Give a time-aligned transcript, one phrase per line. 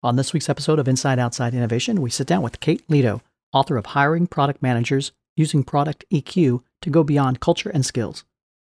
[0.00, 3.20] On this week's episode of Inside Outside Innovation, we sit down with Kate Leto,
[3.52, 8.22] author of Hiring Product Managers Using Product EQ to Go Beyond Culture and Skills.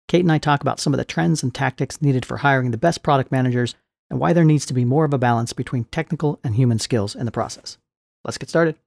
[0.07, 2.77] Kate and I talk about some of the trends and tactics needed for hiring the
[2.77, 3.75] best product managers
[4.09, 7.15] and why there needs to be more of a balance between technical and human skills
[7.15, 7.77] in the process.
[8.23, 8.77] Let's get started.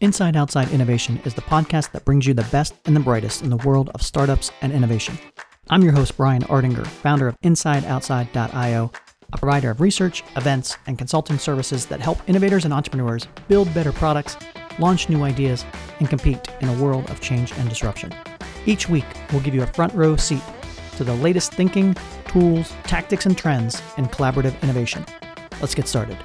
[0.00, 3.50] Inside Outside Innovation is the podcast that brings you the best and the brightest in
[3.50, 5.16] the world of startups and innovation.
[5.68, 8.90] I'm your host, Brian Ardinger, founder of InsideOutside.io
[9.32, 13.92] a provider of research, events, and consulting services that help innovators and entrepreneurs build better
[13.92, 14.36] products,
[14.78, 15.64] launch new ideas,
[15.98, 18.12] and compete in a world of change and disruption.
[18.66, 20.42] Each week, we'll give you a front row seat
[20.96, 21.96] to the latest thinking,
[22.28, 25.04] tools, tactics, and trends in collaborative innovation.
[25.60, 26.18] Let's get started.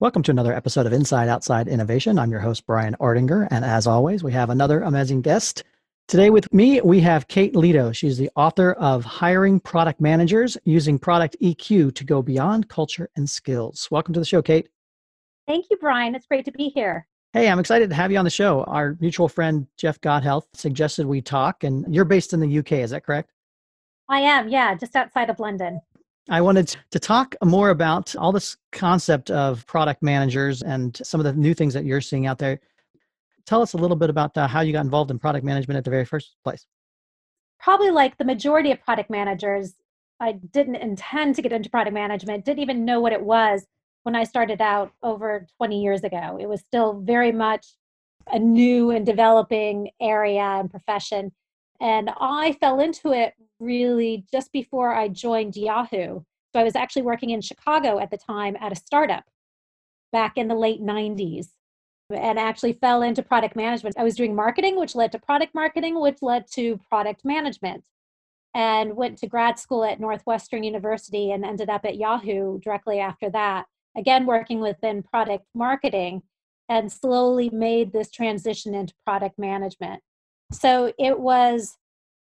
[0.00, 2.18] Welcome to another episode of Inside Outside Innovation.
[2.18, 5.62] I'm your host, Brian Ardinger, and as always, we have another amazing guest.
[6.06, 7.90] Today with me, we have Kate Leto.
[7.90, 13.28] She's the author of Hiring Product Managers Using Product EQ to Go Beyond Culture and
[13.28, 13.88] Skills.
[13.90, 14.68] Welcome to the show, Kate.
[15.48, 16.14] Thank you, Brian.
[16.14, 17.06] It's great to be here.
[17.32, 18.64] Hey, I'm excited to have you on the show.
[18.64, 22.90] Our mutual friend, Jeff Gothelf, suggested we talk, and you're based in the UK, is
[22.90, 23.32] that correct?
[24.10, 25.80] I am, yeah, just outside of London.
[26.28, 31.24] I wanted to talk more about all this concept of product managers and some of
[31.24, 32.60] the new things that you're seeing out there
[33.46, 35.84] tell us a little bit about uh, how you got involved in product management at
[35.84, 36.66] the very first place.
[37.58, 39.74] Probably like the majority of product managers,
[40.20, 43.66] I didn't intend to get into product management, didn't even know what it was
[44.02, 46.38] when I started out over 20 years ago.
[46.40, 47.66] It was still very much
[48.30, 51.32] a new and developing area and profession.
[51.80, 56.20] And I fell into it really just before I joined Yahoo.
[56.52, 59.24] So I was actually working in Chicago at the time at a startup
[60.12, 61.48] back in the late 90s
[62.10, 63.96] and actually fell into product management.
[63.98, 67.84] I was doing marketing, which led to product marketing, which led to product management.
[68.56, 73.28] And went to grad school at Northwestern University and ended up at Yahoo directly after
[73.30, 73.66] that.
[73.96, 76.22] Again, working within product marketing
[76.68, 80.02] and slowly made this transition into product management.
[80.52, 81.78] So it was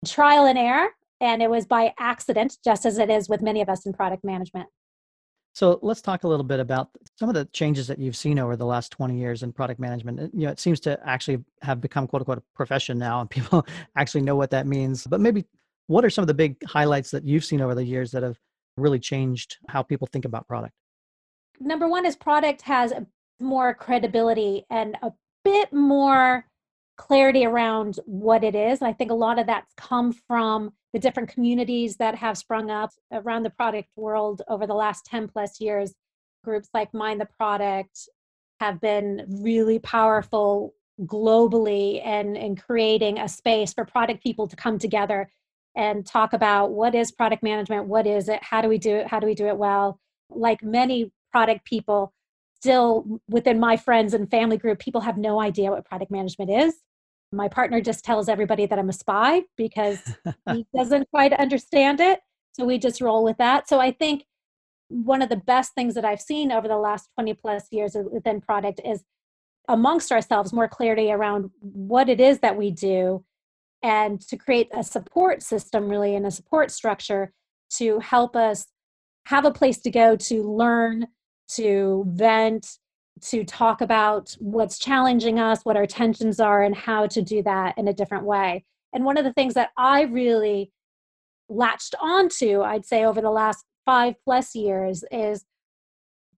[0.05, 0.89] trial and error,
[1.21, 4.23] and it was by accident, just as it is with many of us in product
[4.23, 4.69] management.
[5.55, 8.57] So let's talk a little bit about some of the changes that you've seen over
[8.57, 10.19] the last 20 years in product management.
[10.33, 13.65] You know, it seems to actually have become quote unquote a profession now and people
[13.95, 15.07] actually know what that means.
[15.07, 15.45] But maybe
[15.87, 18.37] what are some of the big highlights that you've seen over the years that have
[18.75, 20.73] really changed how people think about product?
[21.61, 22.91] Number one is product has
[23.39, 25.13] more credibility and a
[25.45, 26.45] bit more
[26.97, 28.81] clarity around what it is.
[28.81, 32.89] I think a lot of that's come from the different communities that have sprung up
[33.11, 35.93] around the product world over the last 10 plus years.
[36.41, 38.07] Groups like Mind the Product
[38.61, 44.79] have been really powerful globally and in creating a space for product people to come
[44.79, 45.29] together
[45.75, 49.07] and talk about what is product management, what is it, how do we do it,
[49.07, 49.99] how do we do it well.
[50.29, 52.13] Like many product people,
[52.55, 56.75] still within my friends and family group, people have no idea what product management is.
[57.31, 59.99] My partner just tells everybody that I'm a spy because
[60.51, 62.19] he doesn't quite understand it.
[62.53, 63.67] So we just roll with that.
[63.67, 64.23] So I think
[64.87, 68.39] one of the best things that I've seen over the last 20 plus years within
[68.39, 69.03] product is
[69.67, 73.25] amongst ourselves more clarity around what it is that we do
[73.81, 77.33] and to create a support system really and a support structure
[77.69, 78.67] to help us
[79.25, 81.07] have a place to go to learn
[81.47, 82.77] to vent
[83.21, 87.77] to talk about what's challenging us, what our tensions are, and how to do that
[87.77, 88.65] in a different way.
[88.93, 90.71] And one of the things that I really
[91.49, 95.45] latched onto, I'd say, over the last five plus years is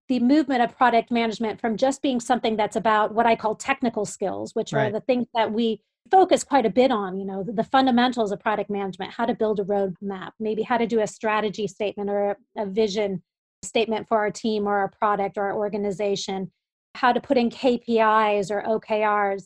[0.07, 4.05] the movement of product management from just being something that's about what I call technical
[4.05, 4.87] skills, which right.
[4.87, 8.31] are the things that we focus quite a bit on, you know, the, the, fundamentals
[8.31, 12.09] of product management, how to build a roadmap, maybe how to do a strategy statement
[12.09, 13.21] or a, a vision
[13.63, 16.49] statement for our team or our product or our organization
[16.97, 19.45] how to put in KPIs or OKRs.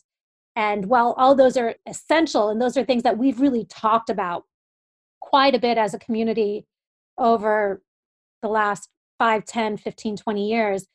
[0.55, 4.43] And while all those are essential, and those are things that we've really talked about
[5.21, 6.65] quite a bit as a community
[7.17, 7.81] over
[8.41, 8.89] the last
[9.19, 10.87] 5, 10, 15, 20 years,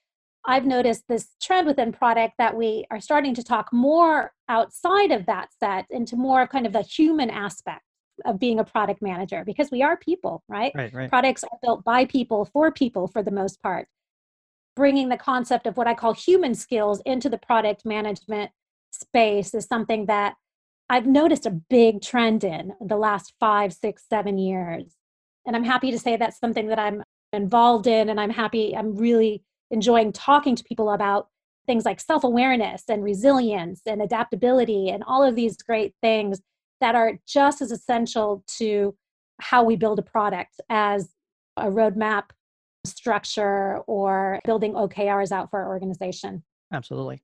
[0.44, 5.26] I've noticed this trend within product that we are starting to talk more outside of
[5.26, 7.82] that set into more of kind of the human aspect
[8.24, 10.72] of being a product manager because we are people, right?
[10.74, 11.08] right, right.
[11.08, 13.88] Products are built by people for people for the most part
[14.76, 18.50] bringing the concept of what I call human skills into the product management
[18.92, 20.34] space is something that
[20.88, 24.94] I've noticed a big trend in the last five, six, seven years.
[25.46, 27.02] And I'm happy to say that's something that I'm
[27.32, 28.08] involved in.
[28.08, 31.28] And I'm happy, I'm really enjoying talking to people about
[31.66, 36.40] things like self awareness and resilience and adaptability and all of these great things
[36.80, 38.94] that are just as essential to
[39.40, 41.10] how we build a product as
[41.56, 42.24] a roadmap
[42.86, 46.42] structure or building OKRs out for our organization.
[46.72, 47.22] Absolutely.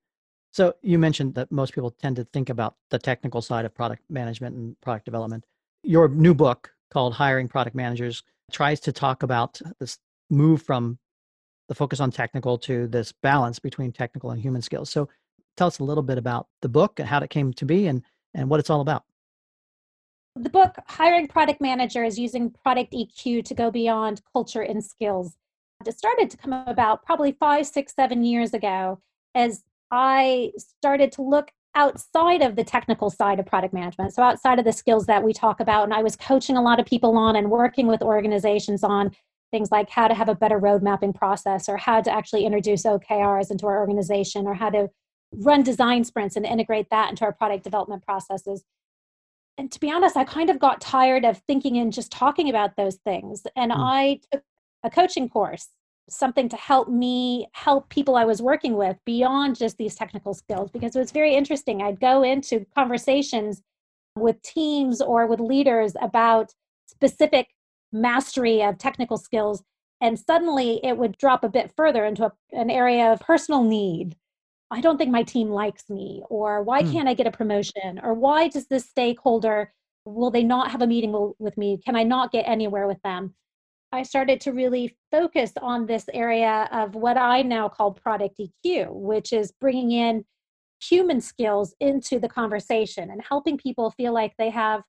[0.51, 4.03] So you mentioned that most people tend to think about the technical side of product
[4.09, 5.45] management and product development.
[5.83, 9.97] Your new book called Hiring Product Managers tries to talk about this
[10.29, 10.99] move from
[11.67, 14.89] the focus on technical to this balance between technical and human skills.
[14.89, 15.09] So
[15.57, 18.03] tell us a little bit about the book and how it came to be and,
[18.33, 19.03] and what it's all about.
[20.35, 25.37] The book, Hiring Product Managers Using Product EQ to Go Beyond Culture and Skills,
[25.87, 28.99] it started to come about probably five, six, seven years ago
[29.35, 34.13] as I started to look outside of the technical side of product management.
[34.13, 36.79] So, outside of the skills that we talk about, and I was coaching a lot
[36.79, 39.11] of people on and working with organizations on
[39.51, 42.83] things like how to have a better road mapping process or how to actually introduce
[42.83, 44.89] OKRs into our organization or how to
[45.31, 48.63] run design sprints and integrate that into our product development processes.
[49.57, 52.75] And to be honest, I kind of got tired of thinking and just talking about
[52.75, 53.43] those things.
[53.55, 53.75] And mm.
[53.77, 54.43] I took
[54.83, 55.69] a coaching course,
[56.09, 60.71] something to help me help people I was working with beyond just these technical skills,
[60.71, 61.81] because it was very interesting.
[61.81, 63.61] I'd go into conversations
[64.15, 66.53] with teams or with leaders about
[66.87, 67.47] specific
[67.91, 69.63] mastery of technical skills
[70.01, 74.15] and suddenly it would drop a bit further into a, an area of personal need
[74.71, 76.91] i don't think my team likes me or why hmm.
[76.91, 79.71] can't i get a promotion or why does this stakeholder
[80.05, 83.33] will they not have a meeting with me can i not get anywhere with them
[83.93, 88.87] i started to really focus on this area of what i now call product eq
[88.89, 90.25] which is bringing in
[90.81, 94.81] human skills into the conversation and helping people feel like they have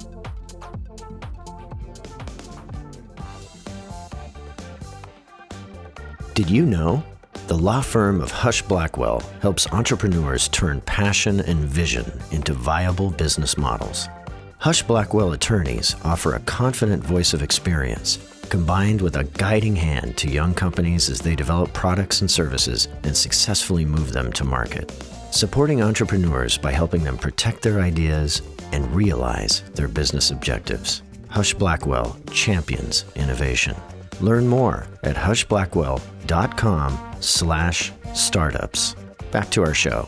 [6.33, 7.03] Did you know?
[7.47, 13.55] The law firm of Husch Blackwell helps entrepreneurs turn passion and vision into viable business
[13.55, 14.09] models.
[14.57, 18.17] Husch Blackwell attorneys offer a confident voice of experience
[18.49, 23.15] combined with a guiding hand to young companies as they develop products and services and
[23.15, 24.91] successfully move them to market.
[25.29, 28.41] Supporting entrepreneurs by helping them protect their ideas
[28.71, 31.03] and realize their business objectives.
[31.29, 33.75] Husch Blackwell champions innovation.
[34.19, 38.95] Learn more at huschblackwell.com slash startups.
[39.31, 40.07] Back to our show.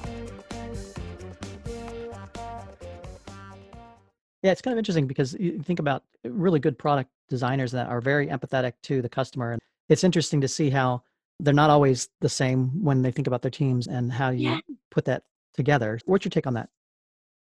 [4.43, 7.99] Yeah, it's kind of interesting because you think about really good product designers that are
[7.99, 9.51] very empathetic to the customer.
[9.51, 11.03] And it's interesting to see how
[11.39, 14.59] they're not always the same when they think about their teams and how you yeah.
[14.91, 15.99] put that together.
[16.05, 16.69] What's your take on that?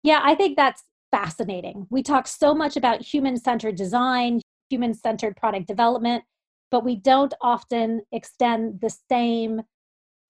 [0.02, 1.86] Yeah, I think that's fascinating.
[1.90, 6.24] We talk so much about human centered design, human centered product development,
[6.72, 9.60] but we don't often extend the same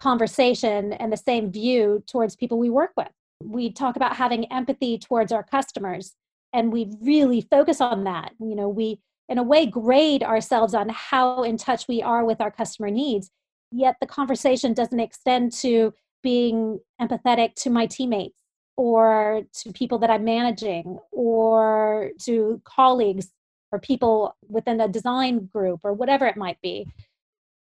[0.01, 3.09] conversation and the same view towards people we work with.
[3.43, 6.15] We talk about having empathy towards our customers
[6.53, 8.33] and we really focus on that.
[8.41, 12.41] You know, we in a way grade ourselves on how in touch we are with
[12.41, 13.31] our customer needs,
[13.71, 15.95] yet the conversation doesn't extend to
[16.25, 18.39] being empathetic to my teammates
[18.77, 23.31] or to people that I'm managing or to colleagues
[23.73, 26.87] or people within a design group or whatever it might be.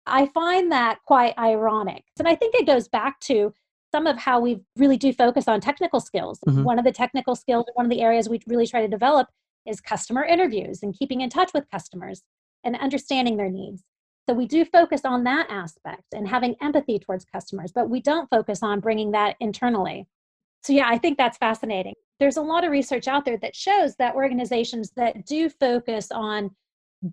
[0.06, 2.04] I find that quite ironic.
[2.20, 3.54] And I think it goes back to
[3.92, 6.40] some of how we really do focus on technical skills.
[6.48, 6.64] Mm-hmm.
[6.64, 9.30] One of the technical skills, one of the areas we really try to develop
[9.66, 12.22] is customer interviews and keeping in touch with customers
[12.64, 13.84] and understanding their needs.
[14.28, 18.30] So we do focus on that aspect and having empathy towards customers, but we don't
[18.30, 20.08] focus on bringing that internally.
[20.64, 21.94] So, yeah, I think that's fascinating.
[22.20, 26.52] There's a lot of research out there that shows that organizations that do focus on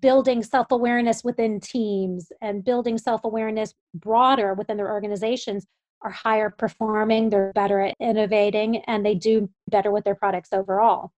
[0.00, 5.66] building self awareness within teams and building self awareness broader within their organizations
[6.02, 11.12] are higher performing, they're better at innovating, and they do better with their products overall.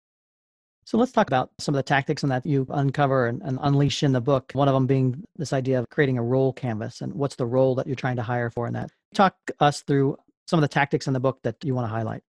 [0.84, 4.02] So let's talk about some of the tactics and that you uncover and, and, unleash
[4.02, 4.50] in the book.
[4.52, 7.76] One of them being this idea of creating a role canvas and what's the role
[7.76, 8.90] that you're trying to hire for in that.
[9.14, 10.16] Talk us through
[10.48, 12.24] some of the tactics in the book that you want to highlight.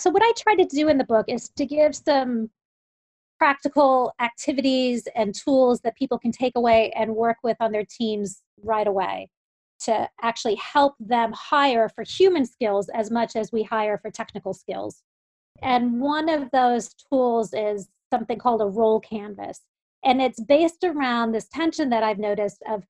[0.00, 2.50] So what I try to do in the book is to give some
[3.38, 8.42] practical activities and tools that people can take away and work with on their teams
[8.62, 9.28] right away
[9.80, 14.54] to actually help them hire for human skills as much as we hire for technical
[14.54, 15.02] skills.
[15.62, 19.60] And one of those tools is something called a role canvas.
[20.02, 22.84] And it's based around this tension that I've noticed of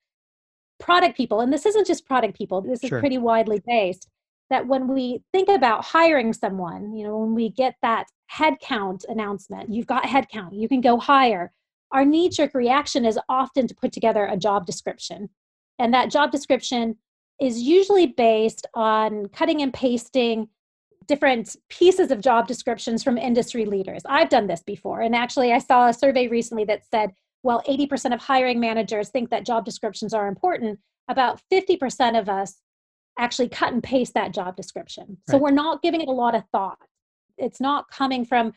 [0.78, 1.40] product people.
[1.40, 4.08] And this isn't just product people, this is pretty widely based.
[4.50, 9.72] That when we think about hiring someone, you know, when we get that headcount announcement,
[9.72, 11.52] you've got headcount, you can go hire.
[11.92, 15.30] Our knee jerk reaction is often to put together a job description.
[15.78, 16.96] And that job description
[17.40, 20.48] is usually based on cutting and pasting
[21.06, 24.02] different pieces of job descriptions from industry leaders.
[24.06, 25.00] I've done this before.
[25.00, 27.10] And actually, I saw a survey recently that said,
[27.42, 30.78] well, 80% of hiring managers think that job descriptions are important.
[31.08, 32.60] About 50% of us
[33.18, 35.18] actually cut and paste that job description.
[35.28, 36.78] So we're not giving it a lot of thought.
[37.36, 38.52] It's not coming from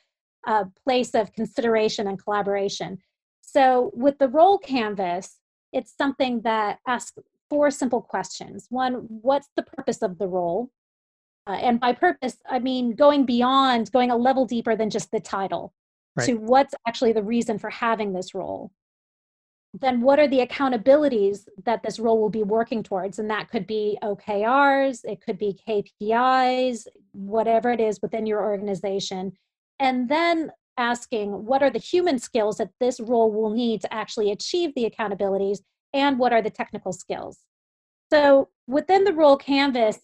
[0.45, 2.99] a place of consideration and collaboration.
[3.41, 5.37] So with the role canvas,
[5.71, 7.17] it's something that asks
[7.49, 8.67] four simple questions.
[8.69, 10.69] One, what's the purpose of the role?
[11.45, 15.19] Uh, and by purpose, I mean going beyond, going a level deeper than just the
[15.19, 15.73] title
[16.15, 16.25] right.
[16.25, 18.71] to what's actually the reason for having this role.
[19.73, 23.17] Then, what are the accountabilities that this role will be working towards?
[23.17, 29.33] And that could be OKRs, it could be KPIs, whatever it is within your organization.
[29.79, 34.31] And then asking what are the human skills that this role will need to actually
[34.31, 35.59] achieve the accountabilities,
[35.93, 37.39] and what are the technical skills.
[38.11, 39.99] So, within the role canvas,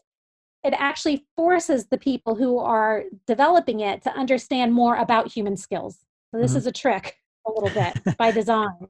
[0.63, 5.99] it actually forces the people who are developing it to understand more about human skills.
[6.31, 6.57] So this mm-hmm.
[6.57, 7.15] is a trick
[7.47, 8.87] a little bit by design.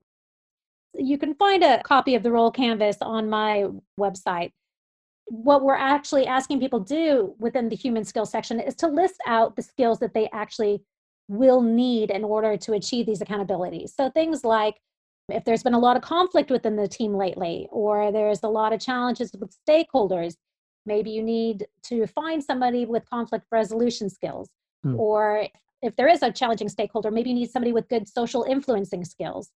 [0.93, 3.67] You can find a copy of the role canvas on my
[3.99, 4.51] website.
[5.25, 9.55] What we're actually asking people do within the human skills section is to list out
[9.55, 10.81] the skills that they actually
[11.27, 13.89] will need in order to achieve these accountabilities.
[13.89, 14.75] So things like
[15.29, 18.73] if there's been a lot of conflict within the team lately, or there's a lot
[18.73, 20.35] of challenges with stakeholders,
[20.89, 24.49] Maybe you need to find somebody with conflict resolution skills.
[24.83, 24.99] Hmm.
[24.99, 25.47] Or
[25.81, 29.51] if there is a challenging stakeholder, maybe you need somebody with good social influencing skills.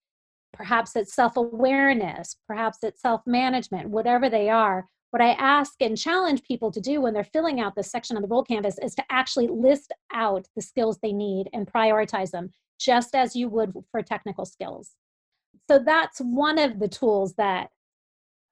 [0.61, 4.87] Perhaps it's self awareness, perhaps it's self management, whatever they are.
[5.09, 8.21] What I ask and challenge people to do when they're filling out this section on
[8.21, 12.51] the role canvas is to actually list out the skills they need and prioritize them,
[12.79, 14.91] just as you would for technical skills.
[15.67, 17.71] So that's one of the tools that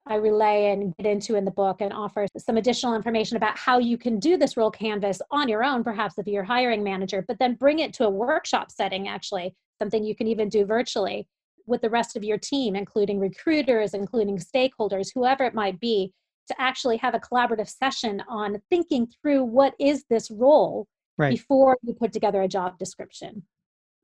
[0.08, 3.78] I relay and get into in the book and offer some additional information about how
[3.78, 7.38] you can do this role canvas on your own, perhaps if you're hiring manager, but
[7.38, 11.28] then bring it to a workshop setting, actually, something you can even do virtually
[11.70, 16.14] with the rest of your team, including recruiters, including stakeholders, whoever it might be,
[16.48, 21.30] to actually have a collaborative session on thinking through what is this role right.
[21.30, 23.44] before you put together a job description.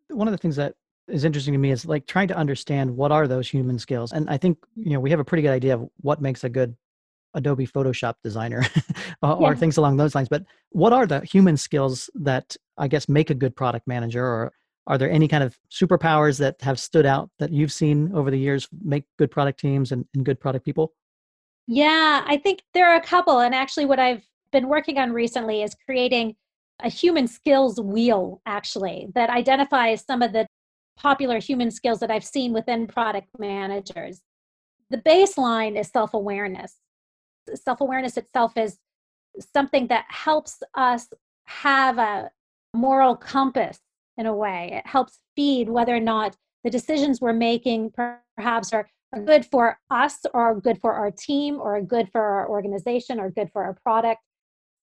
[0.10, 0.75] One of the things that
[1.07, 4.29] is interesting to me is like trying to understand what are those human skills and
[4.29, 6.75] i think you know we have a pretty good idea of what makes a good
[7.36, 8.63] adobe photoshop designer
[9.22, 9.53] or yeah.
[9.53, 13.36] things along those lines but what are the human skills that i guess make a
[13.36, 14.51] good product manager or
[14.88, 18.39] are there any kind of superpowers that have stood out that you've seen over the
[18.39, 20.94] years make good product teams and, and good product people
[21.68, 25.63] yeah i think there are a couple and actually what i've been working on recently
[25.63, 26.36] is creating
[26.84, 30.46] a human skills wheel actually that identifies some of the
[30.98, 34.22] popular human skills that I've seen within product managers.
[34.89, 36.75] The baseline is self awareness.
[37.54, 38.77] Self awareness itself is
[39.54, 41.08] something that helps us
[41.46, 42.32] have a
[42.74, 43.80] moral compass
[44.17, 44.72] in a way.
[44.74, 47.93] It helps feed whether or not the decisions we're making
[48.38, 52.50] perhaps are, are good for us or good for our team or good for our
[52.50, 54.22] organization or good for our product.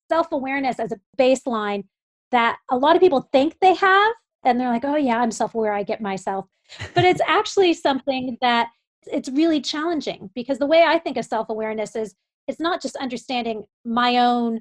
[0.08, 1.84] Self awareness as a baseline
[2.30, 4.12] that a lot of people think they have
[4.44, 6.46] and they're like, oh, yeah, I'm self aware, I get myself.
[6.94, 8.68] But it's actually something that
[9.06, 12.14] it's really challenging because the way I think of self awareness is
[12.48, 14.60] it's not just understanding my own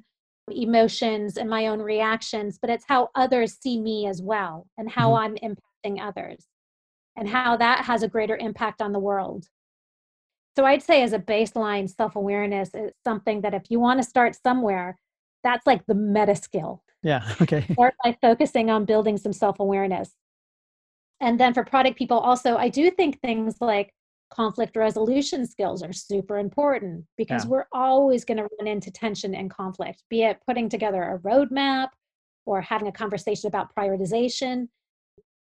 [0.50, 5.10] emotions and my own reactions, but it's how others see me as well and how
[5.10, 5.36] mm-hmm.
[5.44, 6.46] I'm impacting others
[7.16, 9.46] and how that has a greater impact on the world.
[10.56, 14.36] So I'd say as a baseline, self-awareness is something that if you want to start
[14.36, 14.98] somewhere,
[15.42, 16.82] that's like the meta skill.
[17.02, 17.22] Yeah.
[17.42, 17.66] Okay.
[17.72, 20.12] Start by focusing on building some self-awareness.
[21.20, 23.92] And then for product people also, I do think things like
[24.32, 27.50] conflict resolution skills are super important because yeah.
[27.50, 31.88] we're always going to run into tension and conflict, be it putting together a roadmap
[32.46, 34.68] or having a conversation about prioritization.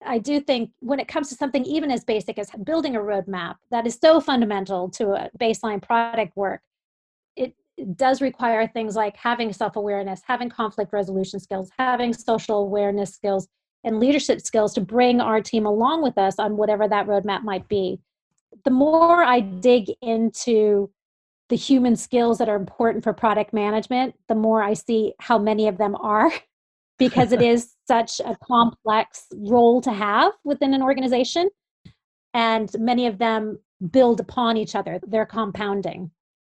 [0.04, 3.56] I do think when it comes to something even as basic as building a roadmap
[3.70, 6.60] that is so fundamental to a baseline product work,
[7.36, 12.62] it, it does require things like having self awareness, having conflict resolution skills, having social
[12.62, 13.48] awareness skills,
[13.84, 17.68] and leadership skills to bring our team along with us on whatever that roadmap might
[17.68, 18.00] be.
[18.64, 20.90] The more I dig into
[21.48, 25.68] the human skills that are important for product management, the more I see how many
[25.68, 26.30] of them are.
[26.98, 31.48] because it is such a complex role to have within an organization.
[32.34, 33.58] And many of them
[33.90, 36.10] build upon each other, they're compounding.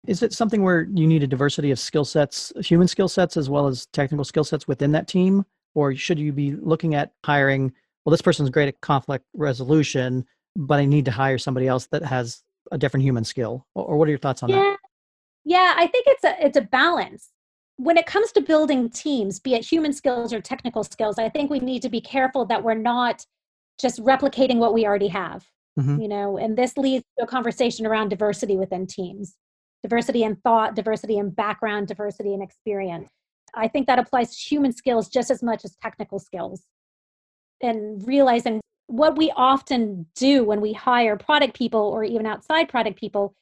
[0.06, 3.48] Is it something where you need a diversity of skill sets, human skill sets, as
[3.48, 5.44] well as technical skill sets within that team?
[5.74, 7.72] Or should you be looking at hiring,
[8.04, 12.04] well, this person's great at conflict resolution, but I need to hire somebody else that
[12.04, 13.66] has a different human skill?
[13.74, 14.56] Or what are your thoughts on yeah.
[14.56, 14.76] that?
[15.44, 17.30] Yeah, I think it's a it's a balance
[17.76, 21.50] when it comes to building teams, be it human skills or technical skills, I think
[21.50, 23.26] we need to be careful that we're not
[23.80, 25.44] just replicating what we already have.
[25.78, 26.02] Mm-hmm.
[26.02, 29.36] You know, and this leads to a conversation around diversity within teams
[29.82, 33.10] diversity in thought, diversity in background, diversity in experience.
[33.54, 36.62] I think that applies to human skills just as much as technical skills.
[37.60, 38.60] And realizing
[38.92, 43.34] what we often do when we hire product people or even outside product people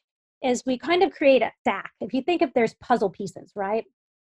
[0.42, 1.90] is we kind of create a stack.
[2.00, 3.84] If you think if there's puzzle pieces, right?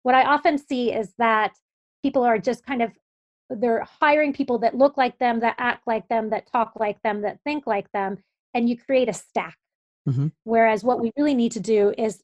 [0.03, 1.53] what I often see is that
[2.03, 2.91] people are just kind of
[3.49, 7.21] they're hiring people that look like them, that act like them, that talk like them,
[7.21, 8.17] that think like them,
[8.53, 9.57] and you create a stack.
[10.07, 10.27] Mm-hmm.
[10.43, 12.21] Whereas what we really need to do is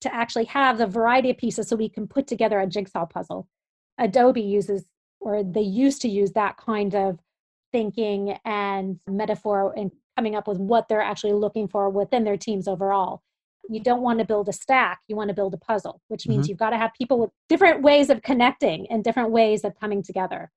[0.00, 3.46] to actually have the variety of pieces so we can put together a jigsaw puzzle.
[3.98, 4.86] Adobe uses,
[5.20, 7.20] or they used to use that kind of
[7.74, 12.68] thinking and metaphor and coming up with what they're actually looking for within their teams
[12.68, 13.20] overall.
[13.68, 16.44] You don't want to build a stack you want to build a puzzle which means
[16.44, 16.50] mm-hmm.
[16.50, 20.04] you've got to have people with different ways of connecting and different ways of coming
[20.04, 20.52] together.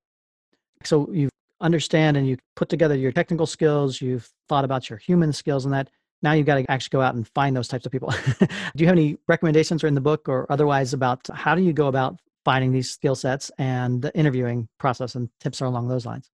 [0.84, 1.28] So you
[1.60, 5.74] understand and you put together your technical skills you've thought about your human skills and
[5.74, 5.90] that.
[6.22, 8.14] Now you've got to actually go out and find those types of people.
[8.38, 11.72] Do you have any recommendations or in the book or otherwise about how do you
[11.72, 16.06] go about finding these skill sets and the interviewing process and tips are along those
[16.06, 16.30] lines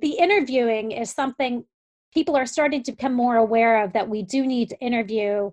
[0.00, 1.64] the interviewing is something
[2.14, 5.50] people are starting to become more aware of that we do need to interview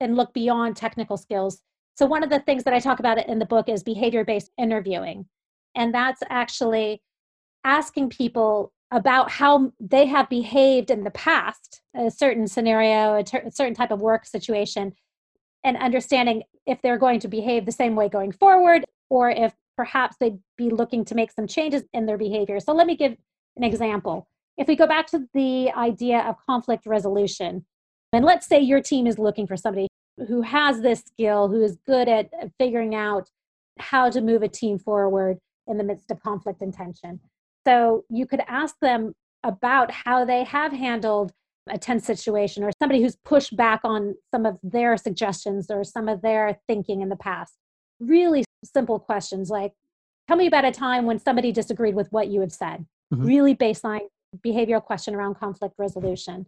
[0.00, 1.60] and look beyond technical skills.
[1.96, 4.50] So, one of the things that I talk about in the book is behavior based
[4.58, 5.26] interviewing.
[5.74, 7.02] And that's actually
[7.64, 13.38] asking people about how they have behaved in the past, a certain scenario, a, ter-
[13.46, 14.92] a certain type of work situation,
[15.64, 20.16] and understanding if they're going to behave the same way going forward or if perhaps
[20.20, 22.60] they'd be looking to make some changes in their behavior.
[22.60, 23.16] So, let me give
[23.56, 24.26] an example.
[24.56, 27.64] If we go back to the idea of conflict resolution,
[28.12, 29.88] and let's say your team is looking for somebody
[30.28, 33.28] who has this skill, who is good at figuring out
[33.78, 37.18] how to move a team forward in the midst of conflict and tension.
[37.66, 39.12] So you could ask them
[39.42, 41.32] about how they have handled
[41.68, 46.08] a tense situation or somebody who's pushed back on some of their suggestions or some
[46.08, 47.54] of their thinking in the past.
[48.00, 49.72] Really simple questions like,
[50.28, 52.84] tell me about a time when somebody disagreed with what you have said.
[53.12, 53.24] Mm-hmm.
[53.24, 54.08] Really baseline
[54.44, 56.46] behavioral question around conflict resolution.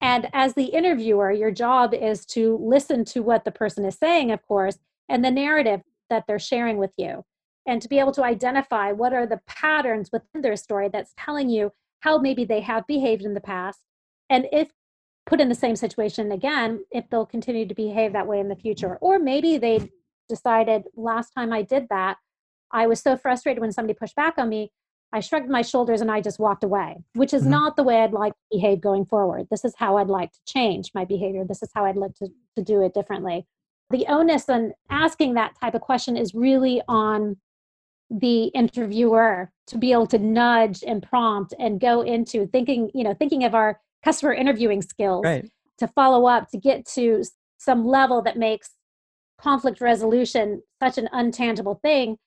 [0.00, 4.30] And as the interviewer, your job is to listen to what the person is saying,
[4.30, 7.24] of course, and the narrative that they're sharing with you,
[7.66, 11.48] and to be able to identify what are the patterns within their story that's telling
[11.48, 13.80] you how maybe they have behaved in the past,
[14.30, 14.70] and if
[15.26, 18.56] put in the same situation again, if they'll continue to behave that way in the
[18.56, 18.96] future.
[19.02, 19.90] Or maybe they
[20.28, 22.16] decided last time I did that,
[22.72, 24.72] I was so frustrated when somebody pushed back on me
[25.12, 27.52] I shrugged my shoulders and I just walked away, which is mm-hmm.
[27.52, 29.46] not the way I'd like to behave going forward.
[29.50, 31.44] This is how I'd like to change my behavior.
[31.44, 33.46] This is how I'd like to, to do it differently.
[33.90, 37.38] The onus on asking that type of question is really on
[38.10, 43.14] the interviewer to be able to nudge and prompt and go into thinking, you know,
[43.14, 45.50] thinking of our customer interviewing skills right.
[45.78, 47.24] to follow up to get to
[47.58, 48.70] some level that makes
[49.40, 52.18] conflict resolution such an untangible thing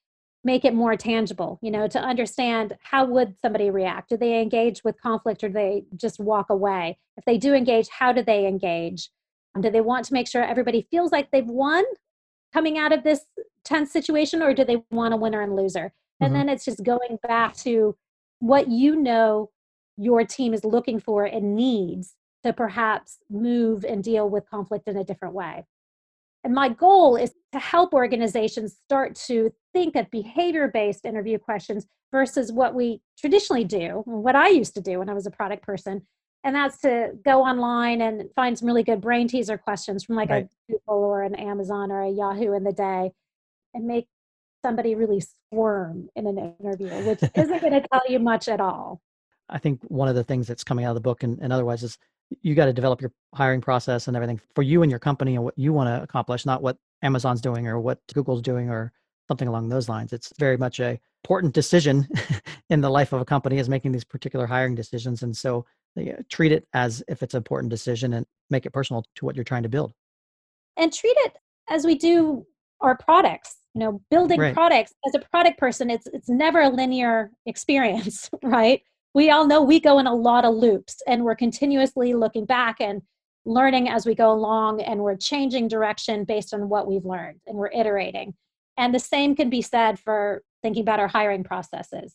[0.44, 4.82] make it more tangible you know to understand how would somebody react do they engage
[4.84, 8.46] with conflict or do they just walk away if they do engage how do they
[8.46, 9.10] engage
[9.60, 11.84] do they want to make sure everybody feels like they've won
[12.52, 13.20] coming out of this
[13.64, 16.34] tense situation or do they want a winner and loser and mm-hmm.
[16.34, 17.96] then it's just going back to
[18.40, 19.50] what you know
[19.96, 24.96] your team is looking for and needs to perhaps move and deal with conflict in
[24.96, 25.64] a different way.
[26.44, 31.86] And my goal is to help organizations start to think of behavior based interview questions
[32.10, 35.62] versus what we traditionally do, what I used to do when I was a product
[35.62, 36.02] person.
[36.44, 40.28] And that's to go online and find some really good brain teaser questions from like
[40.28, 40.46] right.
[40.46, 43.12] a Google or an Amazon or a Yahoo in the day
[43.74, 44.08] and make
[44.64, 49.00] somebody really squirm in an interview, which isn't going to tell you much at all.
[49.48, 51.82] I think one of the things that's coming out of the book and, and otherwise
[51.82, 51.98] is
[52.42, 55.44] you got to develop your hiring process and everything for you and your company and
[55.44, 58.92] what you want to accomplish, not what Amazon's doing or what Google's doing or
[59.28, 60.12] something along those lines.
[60.12, 62.08] It's very much a important decision
[62.70, 65.22] in the life of a company is making these particular hiring decisions.
[65.22, 65.64] And so
[65.96, 69.36] yeah, treat it as if it's an important decision and make it personal to what
[69.36, 69.92] you're trying to build.
[70.76, 71.36] And treat it
[71.68, 72.46] as we do
[72.80, 73.56] our products.
[73.74, 74.52] You know, building right.
[74.52, 78.82] products as a product person, it's it's never a linear experience, right?
[79.14, 82.80] We all know we go in a lot of loops and we're continuously looking back
[82.80, 83.02] and
[83.44, 87.56] learning as we go along and we're changing direction based on what we've learned and
[87.56, 88.34] we're iterating.
[88.78, 92.14] And the same can be said for thinking about our hiring processes.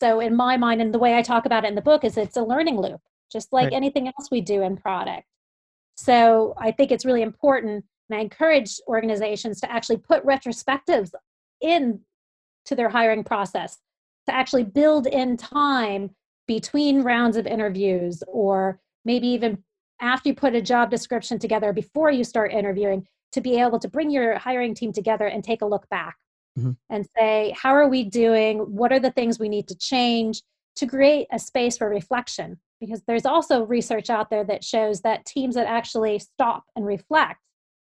[0.00, 2.16] So, in my mind, and the way I talk about it in the book, is
[2.16, 3.74] it's a learning loop, just like right.
[3.74, 5.26] anything else we do in product.
[5.96, 11.10] So, I think it's really important, and I encourage organizations to actually put retrospectives
[11.60, 12.00] in
[12.64, 13.78] to their hiring process
[14.26, 16.10] to actually build in time
[16.46, 19.62] between rounds of interviews or maybe even
[20.00, 23.88] after you put a job description together before you start interviewing to be able to
[23.88, 26.16] bring your hiring team together and take a look back
[26.58, 26.72] mm-hmm.
[26.90, 28.58] and say how are we doing?
[28.58, 30.42] What are the things we need to change
[30.76, 32.58] to create a space for reflection?
[32.80, 37.40] Because there's also research out there that shows that teams that actually stop and reflect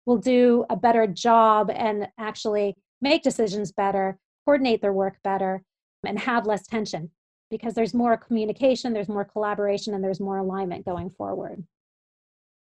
[0.06, 5.64] will do a better job and actually make decisions better coordinate their work better
[6.06, 7.10] and have less tension
[7.50, 11.64] because there's more communication, there's more collaboration, and there's more alignment going forward.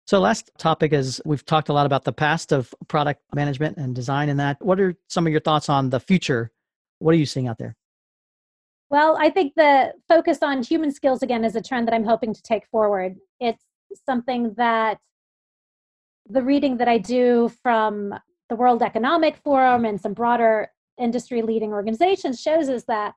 [0.06, 3.94] So, last topic is we've talked a lot about the past of product management and
[3.94, 4.56] design and that.
[4.60, 6.52] What are some of your thoughts on the future?
[7.00, 7.76] What are you seeing out there?
[8.88, 12.32] Well, I think the focus on human skills again is a trend that I'm hoping
[12.32, 13.16] to take forward.
[13.40, 13.64] It's
[14.04, 14.98] something that
[16.28, 18.14] the reading that I do from
[18.48, 23.14] the World Economic Forum and some broader industry leading organizations shows us that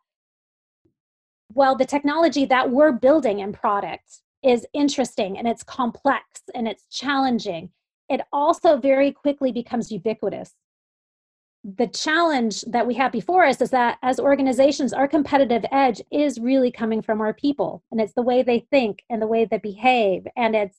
[1.54, 6.86] well, the technology that we're building in product is interesting and it's complex and it's
[6.92, 7.70] challenging.
[8.08, 10.54] It also very quickly becomes ubiquitous.
[11.64, 16.40] The challenge that we have before us is that as organizations, our competitive edge is
[16.40, 19.58] really coming from our people, and it's the way they think and the way they
[19.58, 20.78] behave, and it's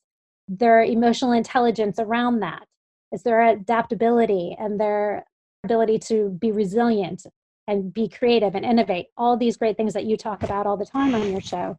[0.49, 2.67] their emotional intelligence around that.
[3.13, 5.27] It's their adaptability and their
[5.65, 7.27] ability to be resilient
[7.71, 10.85] and be creative and innovate, all these great things that you talk about all the
[10.85, 11.79] time on your show.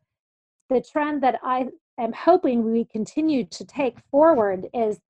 [0.70, 1.68] The trend that I
[2.00, 5.02] am hoping we continue to take forward is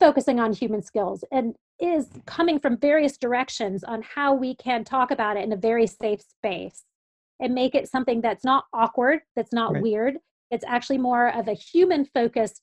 [0.00, 5.12] focusing on human skills and is coming from various directions on how we can talk
[5.12, 6.82] about it in a very safe space
[7.38, 9.82] and make it something that's not awkward, that's not right.
[9.84, 10.16] weird.
[10.50, 12.60] It's actually more of a human focused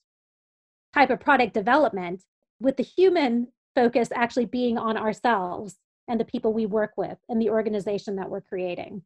[0.92, 2.22] type of product development
[2.60, 7.40] with the human focus actually being on ourselves and the people we work with and
[7.40, 9.02] the organization that we're creating.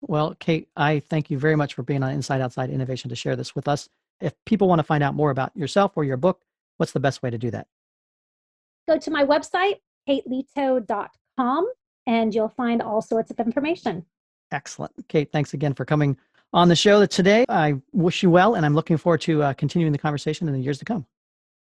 [0.00, 3.36] Well, Kate, I thank you very much for being on Inside Outside Innovation to share
[3.36, 3.88] this with us.
[4.20, 6.42] If people want to find out more about yourself or your book,
[6.76, 7.66] what's the best way to do that?
[8.88, 9.76] Go to my website,
[10.08, 11.72] kateleto.com,
[12.06, 14.04] and you'll find all sorts of information.
[14.50, 14.92] Excellent.
[15.08, 16.16] Kate, thanks again for coming
[16.52, 17.44] on the show today.
[17.48, 20.60] I wish you well, and I'm looking forward to uh, continuing the conversation in the
[20.60, 21.06] years to come.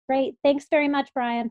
[0.09, 0.37] Great.
[0.43, 1.51] Thanks very much, Brian.